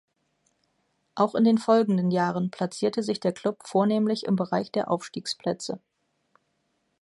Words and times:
Auch 1.13 1.35
in 1.35 1.43
den 1.43 1.59
folgenden 1.59 2.09
Jahren 2.09 2.49
platzierte 2.49 3.03
sich 3.03 3.19
der 3.19 3.33
Klub 3.33 3.59
vornehmlich 3.67 4.25
im 4.25 4.35
Bereich 4.35 4.71
der 4.71 4.89
Aufstiegsplätze. 4.89 5.79